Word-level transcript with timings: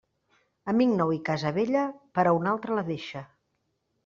Amic 0.71 0.95
nou 1.01 1.13
i 1.15 1.19
casa 1.27 1.51
vella, 1.59 1.83
per 2.19 2.25
a 2.31 2.33
un 2.39 2.51
altre 2.53 2.79
la 2.81 2.87
deixa. 2.89 3.25